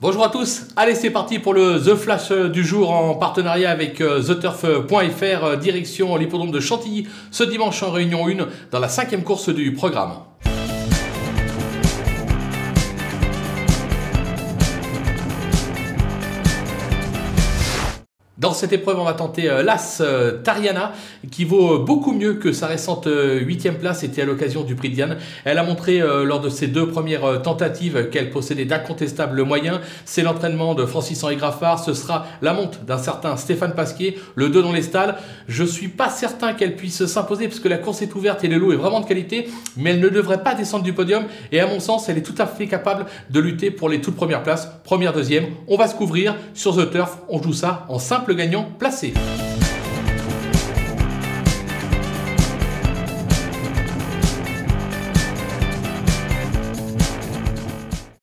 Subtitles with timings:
[0.00, 3.96] Bonjour à tous, allez c'est parti pour le The Flash du jour en partenariat avec
[3.96, 9.72] TheTurf.fr, direction l'hippodrome de Chantilly ce dimanche en réunion 1 dans la cinquième course du
[9.72, 10.12] programme.
[18.38, 20.92] Dans cette épreuve, on va tenter euh, l'As euh, Tariana,
[21.32, 24.90] qui vaut beaucoup mieux que sa récente euh, huitième place, c'était à l'occasion du prix
[24.90, 25.16] de Diane.
[25.44, 29.80] Elle a montré lors de ses deux premières tentatives qu'elle possédait d'incontestables moyens.
[30.04, 34.48] C'est l'entraînement de Francis Henri Graffard, ce sera la monte d'un certain Stéphane Pasquier, le
[34.48, 35.16] 2 dans les stalles.
[35.48, 38.58] Je suis pas certain qu'elle puisse s'imposer parce que la course est ouverte et le
[38.58, 41.66] lot est vraiment de qualité, mais elle ne devrait pas descendre du podium et à
[41.66, 44.68] mon sens, elle est tout à fait capable de lutter pour les toutes premières places,
[44.84, 45.46] première, deuxième.
[45.66, 49.14] On va se couvrir sur The Turf, on joue ça en simple gagnant placé.